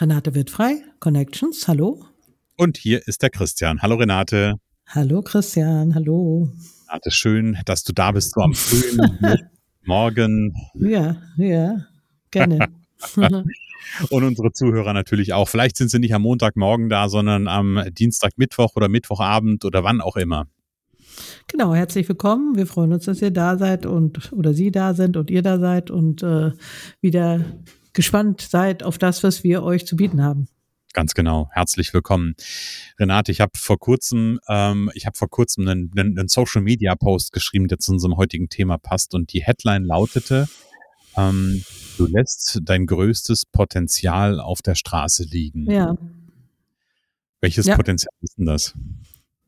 [0.00, 2.06] Renate wird frei, Connections, hallo.
[2.56, 3.82] Und hier ist der Christian.
[3.82, 4.54] Hallo Renate.
[4.86, 6.48] Hallo Christian, hallo.
[6.88, 8.98] Renate, schön, dass du da bist, so am frühen
[9.84, 10.54] Morgen.
[10.72, 11.84] Ja, ja,
[12.30, 12.68] gerne.
[14.08, 15.50] Und unsere Zuhörer natürlich auch.
[15.50, 20.00] Vielleicht sind sie nicht am Montagmorgen da, sondern am Dienstag, Mittwoch oder Mittwochabend oder wann
[20.00, 20.46] auch immer.
[21.46, 22.56] Genau, herzlich willkommen.
[22.56, 25.58] Wir freuen uns, dass ihr da seid und oder Sie da sind und ihr da
[25.58, 26.52] seid und äh,
[27.02, 27.44] wieder
[28.00, 30.48] gespannt seid auf das, was wir euch zu bieten haben.
[30.94, 31.50] Ganz genau.
[31.52, 32.34] Herzlich willkommen.
[32.98, 36.94] Renate, ich habe vor kurzem, ähm, ich habe vor kurzem einen, einen, einen, Social Media
[36.94, 39.12] Post geschrieben, der zu unserem heutigen Thema passt.
[39.12, 40.48] Und die Headline lautete,
[41.14, 41.62] ähm,
[41.98, 45.70] du lässt dein größtes Potenzial auf der Straße liegen.
[45.70, 45.98] Ja.
[47.42, 47.76] Welches ja.
[47.76, 48.72] Potenzial ist denn das?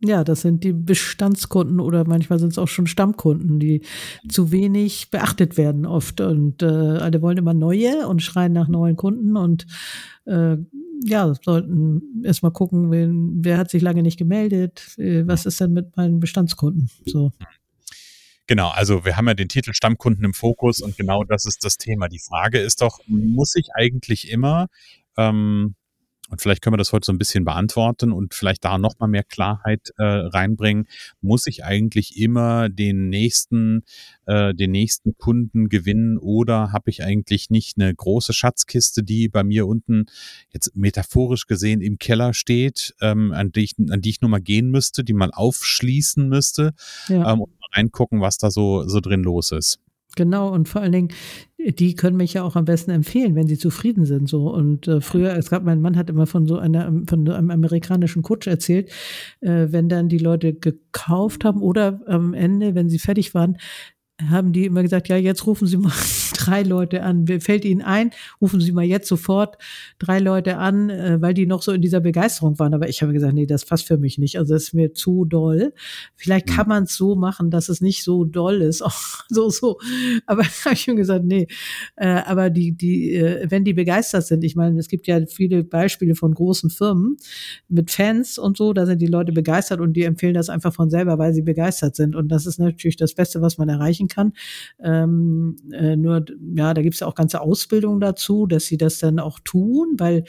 [0.05, 3.83] Ja, das sind die Bestandskunden oder manchmal sind es auch schon Stammkunden, die
[4.29, 6.21] zu wenig beachtet werden oft.
[6.21, 9.67] Und äh, alle wollen immer neue und schreien nach neuen Kunden und
[10.25, 10.57] äh,
[11.05, 15.73] ja, sollten erstmal gucken, wen, wer hat sich lange nicht gemeldet, äh, was ist denn
[15.73, 16.91] mit meinen Bestandskunden?
[17.07, 17.33] So.
[18.49, 21.79] Genau, also wir haben ja den Titel Stammkunden im Fokus und genau das ist das
[21.79, 22.09] Thema.
[22.09, 24.67] Die Frage ist doch, muss ich eigentlich immer
[25.17, 25.75] ähm,
[26.33, 29.23] und vielleicht können wir das heute so ein bisschen beantworten und vielleicht da nochmal mehr
[29.23, 30.89] Klarheit äh, reinbringen.
[31.21, 33.85] Muss ich eigentlich immer den nächsten,
[34.25, 39.45] äh, den nächsten Kunden gewinnen oder habe ich eigentlich nicht eine große Schatzkiste, die bei
[39.45, 40.07] mir unten
[40.49, 44.41] jetzt metaphorisch gesehen im Keller steht, ähm, an, die ich, an die ich nur mal
[44.41, 46.73] gehen müsste, die mal aufschließen müsste
[47.09, 47.31] ja.
[47.31, 49.81] ähm, und mal reingucken, was da so, so drin los ist.
[50.17, 51.09] Genau, und vor allen Dingen,
[51.59, 54.29] die können mich ja auch am besten empfehlen, wenn sie zufrieden sind.
[54.29, 54.53] So.
[54.53, 58.23] Und äh, früher, es gab, mein Mann hat immer von so einer, von einem amerikanischen
[58.23, 58.91] Coach erzählt,
[59.41, 63.57] äh, wenn dann die Leute gekauft haben oder am Ende, wenn sie fertig waren,
[64.21, 65.93] haben die immer gesagt, ja, jetzt rufen Sie mal
[66.37, 67.27] drei Leute an.
[67.41, 69.57] Fällt Ihnen ein, rufen Sie mal jetzt sofort
[69.99, 72.75] drei Leute an, äh, weil die noch so in dieser Begeisterung waren.
[72.75, 74.39] Aber ich habe gesagt, nee, das passt für mich nicht.
[74.39, 75.73] Also das ist mir zu doll.
[76.15, 76.69] Vielleicht kann mhm.
[76.69, 78.85] man es so machen, dass es nicht so doll ist.
[79.29, 79.79] so, so.
[80.27, 81.47] Aber habe ich schon gesagt, nee.
[81.97, 85.65] Äh, aber die, die, äh, wenn die begeistert sind, ich meine, es gibt ja viele
[85.65, 87.17] Beispiele von großen Firmen
[87.69, 90.91] mit Fans und so, da sind die Leute begeistert und die empfehlen das einfach von
[90.91, 92.15] selber, weil sie begeistert sind.
[92.15, 94.12] Und das ist natürlich das Beste, was man erreichen kann.
[94.83, 96.25] Ähm, äh, nur,
[96.55, 99.95] ja, da gibt es ja auch ganze Ausbildungen dazu, dass sie das dann auch tun,
[99.99, 100.25] weil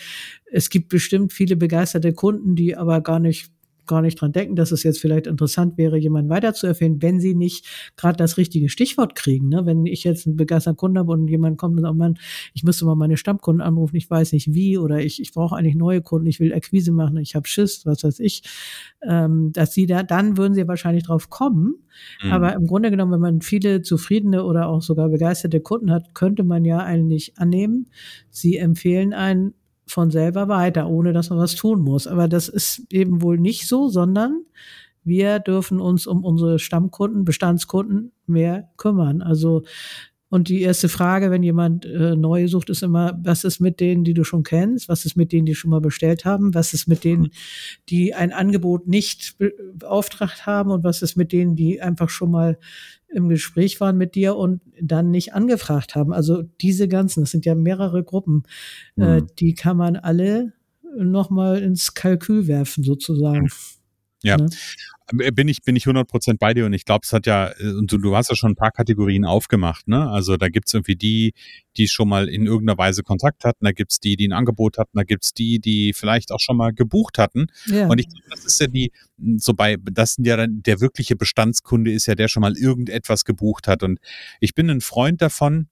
[0.51, 3.51] es gibt bestimmt viele begeisterte Kunden, die aber gar nicht
[3.85, 7.65] gar nicht dran denken, dass es jetzt vielleicht interessant wäre, jemanden weiterzuempfehlen, wenn sie nicht
[7.97, 9.49] gerade das richtige Stichwort kriegen.
[9.49, 9.65] Ne?
[9.65, 12.17] Wenn ich jetzt einen begeisterten Kunden habe und jemand kommt und sagt, man,
[12.53, 15.75] ich müsste mal meine Stammkunden anrufen, ich weiß nicht wie oder ich, ich brauche eigentlich
[15.75, 18.43] neue Kunden, ich will Akquise machen, ich habe Schiss, was weiß ich,
[19.07, 21.75] ähm, dass sie da, dann würden sie wahrscheinlich drauf kommen.
[22.23, 22.31] Mhm.
[22.31, 26.43] Aber im Grunde genommen, wenn man viele zufriedene oder auch sogar begeisterte Kunden hat, könnte
[26.43, 27.89] man ja eigentlich annehmen,
[28.29, 29.53] sie empfehlen einen
[29.85, 32.07] von selber weiter, ohne dass man was tun muss.
[32.07, 34.45] Aber das ist eben wohl nicht so, sondern
[35.03, 39.21] wir dürfen uns um unsere Stammkunden, Bestandskunden mehr kümmern.
[39.21, 39.63] Also
[40.33, 44.03] und die erste Frage, wenn jemand äh, neue sucht, ist immer, was ist mit denen,
[44.03, 44.89] die du schon kennst?
[44.89, 46.55] Was ist mit denen, die schon mal bestellt haben?
[46.55, 47.29] Was ist mit denen,
[47.87, 49.35] die ein Angebot nicht
[49.75, 50.71] beauftragt haben?
[50.71, 52.57] Und was ist mit denen, die einfach schon mal
[53.09, 56.11] im Gespräch waren mit dir und dann nicht angefragt haben?
[56.11, 58.41] Also diese ganzen, das sind ja mehrere Gruppen,
[58.95, 59.03] mhm.
[59.03, 60.53] äh, die kann man alle
[60.97, 63.51] nochmal ins Kalkül werfen, sozusagen.
[64.23, 64.37] Ja.
[64.37, 64.49] Ne?
[65.33, 67.91] Bin ich, bin ich 100% bei dir und ich glaube, es hat ja, äh, und
[67.91, 70.09] du, du hast ja schon ein paar Kategorien aufgemacht, ne?
[70.09, 71.33] Also da gibt's irgendwie die,
[71.75, 74.97] die schon mal in irgendeiner Weise Kontakt hatten, da gibt's die, die ein Angebot hatten,
[74.97, 77.47] da gibt's die, die vielleicht auch schon mal gebucht hatten.
[77.65, 77.87] Ja.
[77.87, 78.93] Und ich glaube, das ist ja die,
[79.37, 83.25] so bei, das sind ja dann, der wirkliche Bestandskunde ist ja der schon mal irgendetwas
[83.25, 83.83] gebucht hat.
[83.83, 83.99] Und
[84.39, 85.67] ich bin ein Freund davon,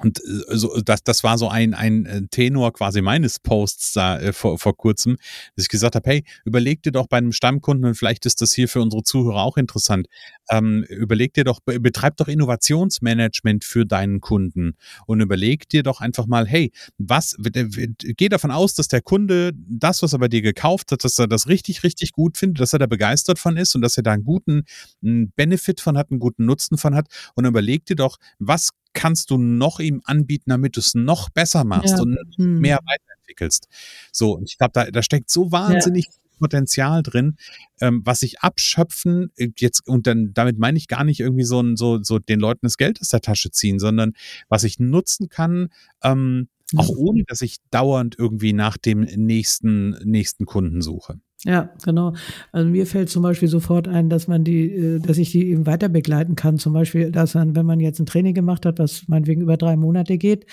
[0.00, 4.32] und also das, das war so ein, ein äh, Tenor quasi meines Posts da äh,
[4.34, 5.16] vor, vor kurzem,
[5.54, 8.52] dass ich gesagt habe, hey, überleg dir doch bei einem Stammkunden, und vielleicht ist das
[8.52, 10.06] hier für unsere Zuhörer auch interessant,
[10.50, 14.76] ähm, überleg dir doch, betreib doch Innovationsmanagement für deinen Kunden
[15.06, 20.02] und überleg dir doch einfach mal, hey, was, geh davon aus, dass der Kunde das,
[20.02, 22.80] was er bei dir gekauft hat, dass er das richtig, richtig gut findet, dass er
[22.80, 24.64] da begeistert von ist und dass er da einen guten
[25.02, 29.30] einen Benefit von hat, einen guten Nutzen von hat und überleg dir doch, was kannst
[29.30, 32.02] du noch ihm anbieten, damit du es noch besser machst ja.
[32.02, 32.58] und hm.
[32.58, 33.68] mehr weiterentwickelst.
[34.10, 36.12] So, und ich glaube, da, da steckt so wahnsinnig ja.
[36.38, 37.36] Potenzial drin,
[37.80, 41.62] ähm, was sich abschöpfen äh, jetzt und dann damit meine ich gar nicht irgendwie so,
[41.76, 44.12] so so den Leuten das Geld aus der Tasche ziehen, sondern
[44.48, 45.68] was ich nutzen kann,
[46.02, 51.20] ähm, auch ohne dass ich dauernd irgendwie nach dem nächsten nächsten Kunden suche.
[51.46, 52.12] Ja, genau.
[52.50, 55.64] Also mir fällt zum Beispiel sofort ein, dass man die, äh, dass ich die eben
[55.64, 56.58] weiter begleiten kann.
[56.58, 59.76] Zum Beispiel, dass man, wenn man jetzt ein Training gemacht hat, was meinetwegen über drei
[59.76, 60.46] Monate geht,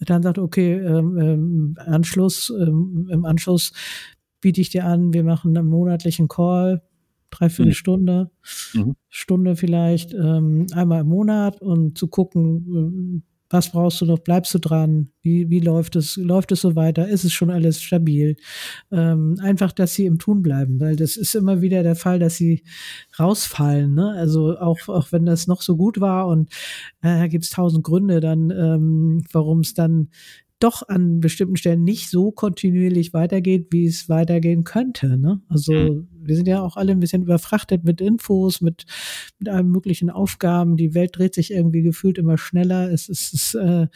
[0.00, 3.72] dann sagt, okay, ähm, ähm, Anschluss, ähm, im Anschluss
[4.40, 6.82] biete ich dir an, wir machen einen monatlichen Call,
[7.30, 7.74] dreiviertel mhm.
[7.74, 8.30] Stunde,
[8.74, 8.96] mhm.
[9.08, 13.22] Stunde vielleicht, ähm, einmal im Monat und zu gucken,
[13.52, 14.18] was brauchst du noch?
[14.18, 15.10] Bleibst du dran?
[15.20, 16.16] Wie, wie läuft es?
[16.16, 17.08] Läuft es so weiter?
[17.08, 18.36] Ist es schon alles stabil?
[18.90, 22.36] Ähm, einfach, dass sie im Tun bleiben, weil das ist immer wieder der Fall, dass
[22.36, 22.64] sie
[23.18, 23.94] rausfallen.
[23.94, 24.12] Ne?
[24.16, 26.52] Also auch, auch wenn das noch so gut war und
[27.02, 30.08] äh, da gibt es tausend Gründe dann, ähm, warum es dann
[30.62, 35.18] doch an bestimmten Stellen nicht so kontinuierlich weitergeht, wie es weitergehen könnte.
[35.18, 35.40] Ne?
[35.48, 36.08] Also mhm.
[36.20, 38.84] wir sind ja auch alle ein bisschen überfrachtet mit Infos, mit,
[39.38, 40.76] mit allen möglichen Aufgaben.
[40.76, 42.92] Die Welt dreht sich irgendwie gefühlt immer schneller.
[42.92, 43.88] Es ist, äh,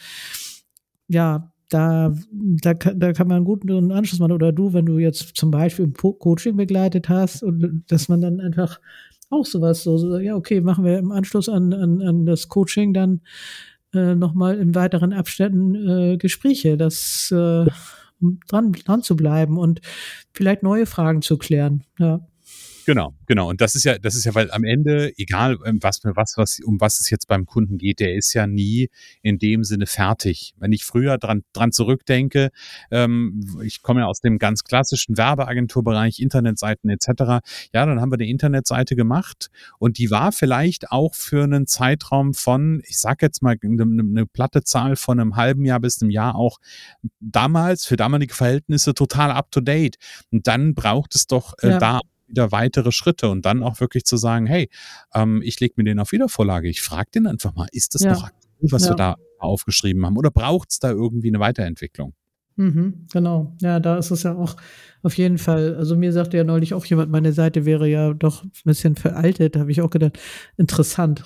[1.07, 4.31] ja, da, da, da kann man einen Anschluss machen.
[4.31, 8.39] Oder du, wenn du jetzt zum Beispiel im Coaching begleitet hast und dass man dann
[8.39, 8.79] einfach
[9.29, 12.93] auch sowas so, so ja, okay, machen wir im Anschluss an, an, an das Coaching
[12.93, 13.21] dann
[13.93, 17.65] äh, nochmal in weiteren Abständen äh, Gespräche, das äh,
[18.19, 19.81] um dran, dran zu bleiben und
[20.33, 21.83] vielleicht neue Fragen zu klären.
[21.99, 22.21] Ja.
[22.87, 23.49] Genau, genau.
[23.49, 26.59] Und das ist ja, das ist ja, weil am Ende, egal ähm, was, was, was,
[26.63, 28.89] um was es jetzt beim Kunden geht, der ist ja nie
[29.21, 30.53] in dem Sinne fertig.
[30.57, 32.49] Wenn ich früher dran, dran zurückdenke,
[32.89, 37.43] ähm, ich komme ja aus dem ganz klassischen Werbeagenturbereich, Internetseiten etc.
[37.73, 39.49] Ja, dann haben wir eine Internetseite gemacht
[39.79, 44.25] und die war vielleicht auch für einen Zeitraum von, ich sag jetzt mal eine, eine
[44.25, 46.59] platte Zahl von einem halben Jahr bis einem Jahr auch
[47.19, 49.97] damals für damalige Verhältnisse total up to date.
[50.31, 51.79] Und dann braucht es doch äh, ja.
[51.79, 54.69] da wieder weitere Schritte und dann auch wirklich zu sagen, hey,
[55.13, 56.69] ähm, ich lege mir den auf Wiedervorlage.
[56.69, 58.13] Ich frage den einfach mal, ist das ja.
[58.13, 58.91] noch aktuell, was ja.
[58.91, 62.13] wir da aufgeschrieben haben oder braucht es da irgendwie eine Weiterentwicklung?
[62.59, 63.55] Mhm, genau.
[63.61, 64.55] Ja, da ist es ja auch
[65.03, 65.75] auf jeden Fall.
[65.75, 69.55] Also mir sagte ja neulich auch jemand, meine Seite wäre ja doch ein bisschen veraltet.
[69.55, 70.17] Da habe ich auch gedacht,
[70.57, 71.23] interessant.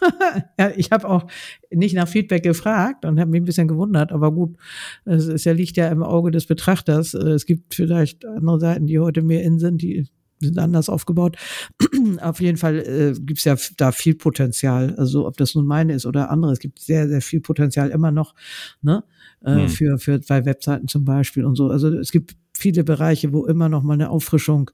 [0.58, 1.26] ja, ich habe auch
[1.70, 4.56] nicht nach Feedback gefragt und habe mich ein bisschen gewundert, aber gut,
[5.04, 7.12] es, es ja liegt ja im Auge des Betrachters.
[7.12, 10.08] Es gibt vielleicht andere Seiten, die heute mehr in sind, die
[10.40, 11.36] sind anders aufgebaut.
[12.20, 14.94] Auf jeden Fall äh, gibt es ja da viel Potenzial.
[14.96, 18.10] Also ob das nun meine ist oder andere, es gibt sehr, sehr viel Potenzial immer
[18.10, 18.34] noch,
[18.82, 19.04] ne?
[19.42, 19.68] Äh, hm.
[19.68, 21.68] Für, für zwei Webseiten zum Beispiel und so.
[21.68, 24.70] Also es gibt viele Bereiche, wo immer noch mal eine Auffrischung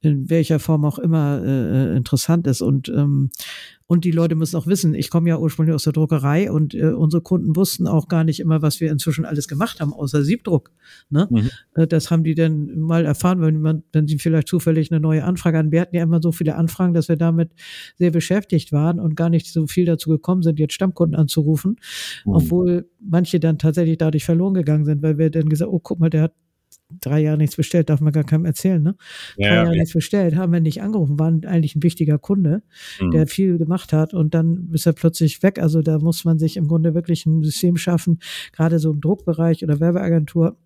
[0.00, 2.60] in welcher Form auch immer äh, äh, interessant ist.
[2.60, 3.30] Und, ähm,
[3.86, 6.88] und die Leute müssen auch wissen, ich komme ja ursprünglich aus der Druckerei und äh,
[6.88, 10.70] unsere Kunden wussten auch gar nicht immer, was wir inzwischen alles gemacht haben, außer Siebdruck.
[11.08, 11.28] Ne?
[11.30, 11.50] Mhm.
[11.74, 15.24] Äh, das haben die dann mal erfahren, wenn, man, wenn sie vielleicht zufällig eine neue
[15.24, 15.72] Anfrage an.
[15.72, 17.52] Wir hatten ja immer so viele Anfragen, dass wir damit
[17.96, 21.76] sehr beschäftigt waren und gar nicht so viel dazu gekommen sind, jetzt Stammkunden anzurufen,
[22.24, 22.32] mhm.
[22.32, 26.10] obwohl manche dann tatsächlich dadurch verloren gegangen sind, weil wir dann gesagt, oh, guck mal,
[26.10, 26.32] der hat
[26.88, 28.96] drei Jahre nichts bestellt, darf man gar keinem erzählen, ne?
[29.36, 29.78] Ja, drei Jahre okay.
[29.78, 32.62] nichts bestellt, haben wir nicht angerufen, waren eigentlich ein wichtiger Kunde,
[33.00, 33.10] mhm.
[33.10, 35.58] der viel gemacht hat und dann ist er plötzlich weg.
[35.58, 38.20] Also da muss man sich im Grunde wirklich ein System schaffen,
[38.52, 40.58] gerade so im Druckbereich oder Werbeagentur,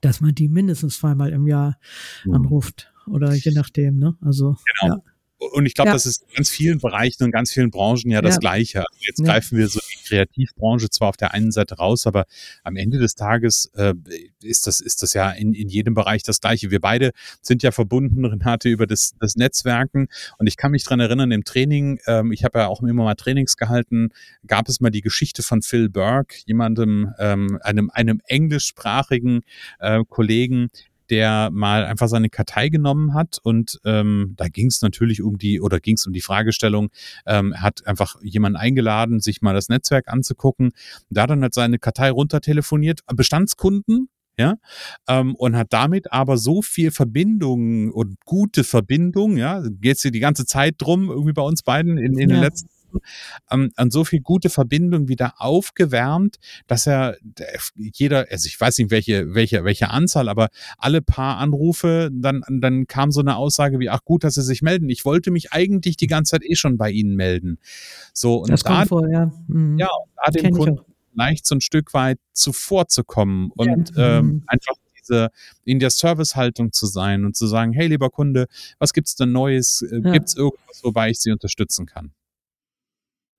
[0.00, 1.78] dass man die mindestens zweimal im Jahr
[2.24, 2.34] mhm.
[2.34, 4.16] anruft oder je nachdem, ne?
[4.20, 4.94] Also genau.
[4.94, 5.02] ja.
[5.50, 5.94] Und ich glaube, ja.
[5.94, 8.40] das ist in ganz vielen Bereichen und ganz vielen Branchen ja das ja.
[8.40, 8.80] Gleiche.
[8.80, 9.26] Also jetzt ja.
[9.26, 12.26] greifen wir so die Kreativbranche zwar auf der einen Seite raus, aber
[12.62, 13.94] am Ende des Tages äh,
[14.42, 16.70] ist, das, ist das ja in, in jedem Bereich das Gleiche.
[16.70, 20.08] Wir beide sind ja verbunden, Renate, über das, das Netzwerken.
[20.38, 23.14] Und ich kann mich dran erinnern, im Training, ähm, ich habe ja auch immer mal
[23.14, 24.10] Trainings gehalten,
[24.46, 29.42] gab es mal die Geschichte von Phil Burke, jemandem, ähm, einem, einem englischsprachigen
[29.80, 30.70] äh, Kollegen,
[31.10, 35.60] der mal einfach seine Kartei genommen hat und ähm, da ging es natürlich um die
[35.60, 36.90] oder ging es um die Fragestellung,
[37.26, 40.72] ähm, hat einfach jemanden eingeladen, sich mal das Netzwerk anzugucken.
[41.10, 44.56] Da dann hat seine Kartei runter telefoniert, Bestandskunden, ja,
[45.08, 50.10] ähm, und hat damit aber so viel Verbindungen und gute Verbindungen, ja, geht es hier
[50.10, 52.36] die ganze Zeit drum, irgendwie bei uns beiden in, in ja.
[52.36, 52.68] den letzten
[53.50, 57.16] ähm, an so viel gute Verbindung wieder aufgewärmt, dass er
[57.74, 62.86] jeder, also ich weiß nicht welche, welche, welche Anzahl, aber alle paar Anrufe, dann, dann
[62.86, 64.88] kam so eine Aussage wie, ach gut, dass Sie sich melden.
[64.88, 67.58] Ich wollte mich eigentlich die ganze Zeit eh schon bei Ihnen melden.
[68.12, 69.32] So, und das da, kommt vor, ja.
[69.48, 69.78] Mhm.
[69.78, 69.88] ja,
[70.24, 70.80] da dem Kunden
[71.14, 74.18] leicht so ein Stück weit zuvorzukommen und ja.
[74.18, 74.42] ähm, mhm.
[74.46, 75.30] einfach diese
[75.64, 78.46] in der Servicehaltung zu sein und zu sagen, hey lieber Kunde,
[78.78, 79.82] was gibt's denn Neues?
[79.82, 80.12] Äh, ja.
[80.12, 82.12] Gibt's irgendwas, wobei ich Sie unterstützen kann?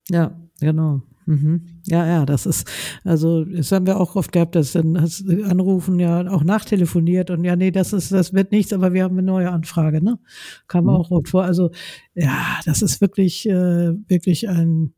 [0.09, 1.01] Ja, genau.
[1.25, 1.61] Mhm.
[1.85, 2.69] Ja, ja, das ist,
[3.05, 7.45] also das haben wir auch oft gehabt, dass dann hast, anrufen ja auch nachtelefoniert und
[7.45, 10.19] ja, nee, das ist, das wird nichts, aber wir haben eine neue Anfrage, ne?
[10.67, 10.89] Kam mhm.
[10.89, 11.45] auch oft vor.
[11.45, 11.71] Also
[12.13, 14.93] ja, das ist wirklich, äh, wirklich ein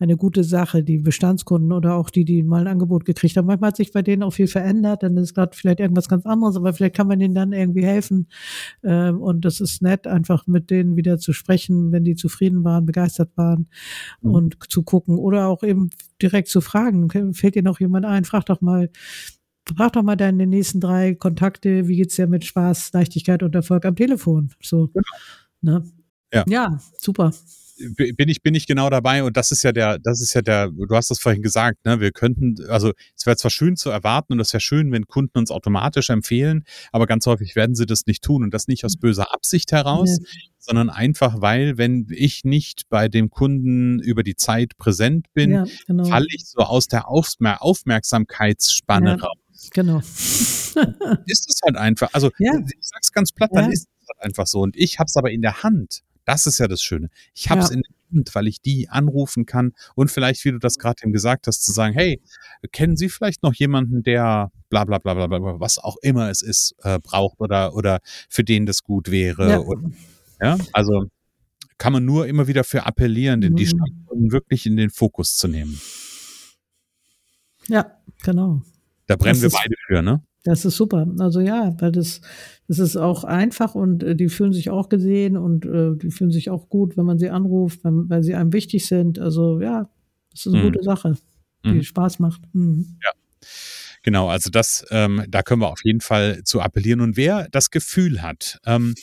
[0.00, 3.46] eine gute Sache, die Bestandskunden oder auch die, die mal ein Angebot gekriegt haben.
[3.46, 6.56] Manchmal hat sich bei denen auch viel verändert, dann ist gerade vielleicht irgendwas ganz anderes,
[6.56, 8.28] aber vielleicht kann man denen dann irgendwie helfen.
[8.84, 12.86] Ähm, und das ist nett, einfach mit denen wieder zu sprechen, wenn die zufrieden waren,
[12.86, 13.68] begeistert waren
[14.20, 14.30] mhm.
[14.30, 15.90] und zu gucken oder auch eben
[16.22, 17.10] direkt zu fragen.
[17.34, 18.24] Fällt dir noch jemand ein?
[18.24, 18.90] Frag doch mal,
[19.76, 23.84] frag doch mal deine nächsten drei Kontakte, wie geht's dir mit Spaß, Leichtigkeit und Erfolg
[23.84, 24.50] am Telefon?
[24.62, 24.88] So.
[24.88, 25.02] Genau.
[25.60, 25.82] Ne?
[26.32, 26.44] Ja.
[26.46, 27.32] ja, super
[27.96, 30.70] bin ich, bin ich genau dabei und das ist ja der, das ist ja der,
[30.70, 34.34] du hast das vorhin gesagt, ne, wir könnten, also es wäre zwar schön zu erwarten
[34.34, 38.06] und es wäre schön, wenn Kunden uns automatisch empfehlen, aber ganz häufig werden sie das
[38.06, 39.00] nicht tun und das nicht aus mhm.
[39.00, 40.40] böser Absicht heraus, ja.
[40.58, 45.64] sondern einfach, weil, wenn ich nicht bei dem Kunden über die Zeit präsent bin, ja,
[45.86, 46.04] genau.
[46.04, 49.70] falle ich so aus der Aufmer Aufmerksamkeitsspanne ja, raus.
[49.72, 49.98] Genau.
[49.98, 54.60] ist es halt einfach, also ich sag's ganz platt, dann ist es halt einfach so
[54.60, 56.02] und ich habe es aber in der Hand.
[56.28, 57.08] Das ist ja das Schöne.
[57.32, 57.76] Ich habe es ja.
[57.76, 61.14] in der Hand, weil ich die anrufen kann und vielleicht, wie du das gerade eben
[61.14, 62.20] gesagt hast, zu sagen, hey,
[62.70, 66.42] kennen Sie vielleicht noch jemanden, der bla bla bla bla bla, was auch immer es
[66.42, 69.48] ist, äh, braucht oder, oder für den das gut wäre.
[69.48, 69.58] Ja.
[69.60, 69.90] Oder,
[70.38, 71.06] ja, also
[71.78, 73.56] kann man nur immer wieder für appellieren, den, mhm.
[73.56, 75.80] die Stammkunden wirklich in den Fokus zu nehmen.
[77.68, 77.90] Ja,
[78.22, 78.60] genau.
[79.06, 80.22] Da brennen wir beide für, ne?
[80.48, 81.06] Das ist super.
[81.18, 82.22] Also ja, weil das,
[82.68, 86.30] das ist auch einfach und äh, die fühlen sich auch gesehen und äh, die fühlen
[86.30, 89.18] sich auch gut, wenn man sie anruft, wenn, weil sie einem wichtig sind.
[89.18, 89.90] Also ja,
[90.30, 90.72] das ist eine mhm.
[90.72, 91.16] gute Sache,
[91.64, 91.82] die mhm.
[91.82, 92.40] Spaß macht.
[92.54, 92.96] Mhm.
[93.04, 93.10] Ja.
[94.02, 97.00] Genau, also das, ähm, da können wir auf jeden Fall zu appellieren.
[97.00, 98.94] Und wer das Gefühl hat, ähm,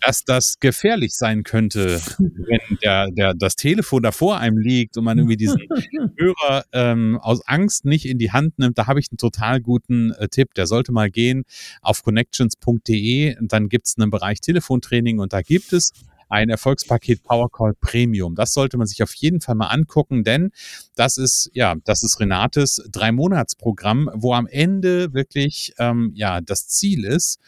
[0.00, 5.04] dass das gefährlich sein könnte, wenn der, der, das Telefon da vor einem liegt und
[5.04, 5.60] man irgendwie diesen
[6.18, 10.12] Hörer ähm, aus Angst nicht in die Hand nimmt, da habe ich einen total guten
[10.12, 10.54] äh, Tipp.
[10.54, 11.44] Der sollte mal gehen
[11.82, 15.92] auf connections.de und dann gibt es einen Bereich Telefontraining und da gibt es
[16.34, 18.34] ein Erfolgspaket Powercall Premium.
[18.34, 20.50] Das sollte man sich auf jeden Fall mal angucken, denn
[20.96, 27.04] das ist, ja, das ist Renates Drei-Monats-Programm, wo am Ende wirklich, ähm, ja, das Ziel
[27.04, 27.38] ist,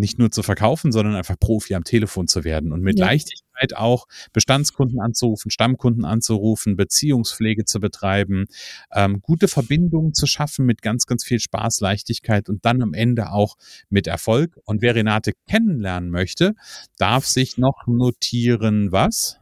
[0.00, 3.06] nicht nur zu verkaufen, sondern einfach Profi am Telefon zu werden und mit ja.
[3.06, 8.46] Leichtigkeit auch Bestandskunden anzurufen, Stammkunden anzurufen, Beziehungspflege zu betreiben,
[8.92, 13.30] ähm, gute Verbindungen zu schaffen mit ganz, ganz viel Spaß, Leichtigkeit und dann am Ende
[13.30, 13.56] auch
[13.88, 14.58] mit Erfolg.
[14.64, 16.54] Und wer Renate kennenlernen möchte,
[16.98, 19.39] darf sich noch notieren, was?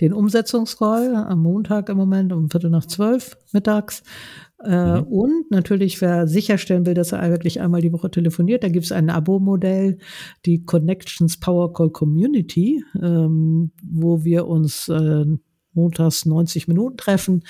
[0.00, 4.02] Den Umsetzungscall am Montag im Moment um Viertel nach zwölf mittags
[4.62, 5.02] äh, mhm.
[5.04, 8.92] Und natürlich, wer sicherstellen will, dass er wirklich einmal die Woche telefoniert, da gibt es
[8.92, 9.98] ein Abo-Modell,
[10.44, 15.24] die Connections Power Call Community, ähm, wo wir uns äh,
[15.72, 17.42] montags 90 Minuten treffen.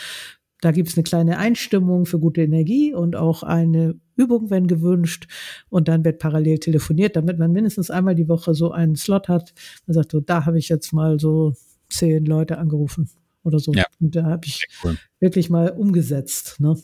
[0.61, 5.27] Da gibt es eine kleine Einstimmung für gute Energie und auch eine Übung, wenn gewünscht.
[5.71, 9.55] Und dann wird parallel telefoniert, damit man mindestens einmal die Woche so einen Slot hat.
[9.87, 11.55] Man sagt so, da habe ich jetzt mal so
[11.91, 13.11] zehn Leute angerufen
[13.43, 13.73] oder so.
[13.73, 13.85] Ja.
[14.01, 14.99] Und da habe ich cool.
[15.19, 16.57] wirklich mal umgesetzt.
[16.61, 16.77] Ne?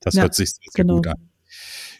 [0.00, 0.96] Das ja, hört sich sehr, sehr genau.
[0.96, 1.28] gut an.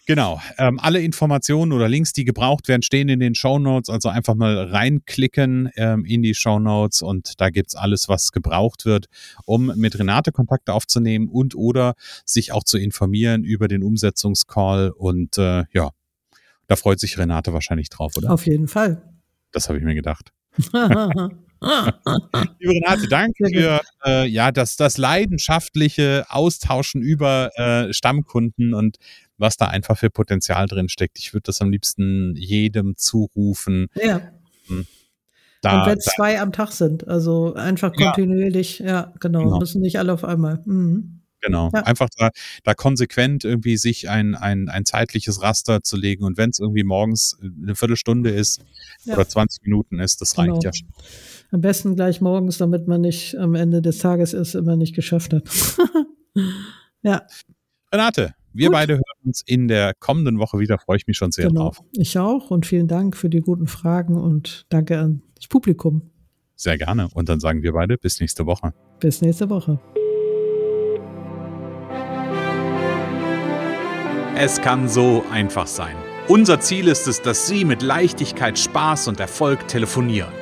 [0.04, 0.40] Genau.
[0.58, 3.88] Ähm, alle Informationen oder Links, die gebraucht werden, stehen in den Show Notes.
[3.88, 8.84] Also einfach mal reinklicken ähm, in die Show Notes und da gibt's alles, was gebraucht
[8.84, 9.06] wird,
[9.44, 14.90] um mit Renate Kontakte aufzunehmen und oder sich auch zu informieren über den Umsetzungscall.
[14.90, 15.90] Und äh, ja,
[16.66, 18.32] da freut sich Renate wahrscheinlich drauf, oder?
[18.32, 19.08] Auf jeden Fall.
[19.52, 20.32] Das habe ich mir gedacht.
[22.58, 28.96] Liebe Renate, danke für äh, ja, das, das leidenschaftliche Austauschen über äh, Stammkunden und
[29.38, 31.18] was da einfach für Potenzial drin steckt.
[31.18, 33.88] Ich würde das am liebsten jedem zurufen.
[33.94, 34.20] Ja.
[34.66, 34.86] Hm.
[35.60, 39.58] Da, und wenn es zwei am Tag sind, also einfach kontinuierlich, ja, ja genau, genau,
[39.60, 40.60] müssen nicht alle auf einmal.
[40.64, 41.22] Mhm.
[41.42, 41.70] Genau.
[41.74, 41.82] Ja.
[41.82, 42.30] Einfach da,
[42.62, 46.24] da konsequent irgendwie sich ein, ein, ein zeitliches Raster zu legen.
[46.24, 48.60] Und wenn es irgendwie morgens eine Viertelstunde ist
[49.04, 49.14] ja.
[49.14, 50.52] oder 20 Minuten ist, das genau.
[50.52, 50.88] reicht ja schon.
[51.52, 55.34] Am besten gleich morgens, damit man nicht am Ende des Tages es immer nicht geschafft
[55.34, 55.44] hat.
[57.02, 57.26] ja.
[57.92, 58.72] Renate, wir Gut.
[58.72, 60.78] beide hören uns in der kommenden Woche wieder.
[60.78, 61.64] Freue ich mich schon sehr genau.
[61.64, 61.82] drauf.
[61.92, 66.10] Ich auch und vielen Dank für die guten Fragen und danke an das Publikum.
[66.56, 67.08] Sehr gerne.
[67.12, 68.72] Und dann sagen wir beide bis nächste Woche.
[68.98, 69.78] Bis nächste Woche.
[74.38, 75.96] Es kann so einfach sein.
[76.28, 80.41] Unser Ziel ist es, dass Sie mit Leichtigkeit, Spaß und Erfolg telefonieren.